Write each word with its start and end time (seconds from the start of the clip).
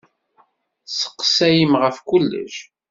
Tesseqsayem 0.85 1.73
ɣef 1.81 1.97
kullec. 2.09 2.55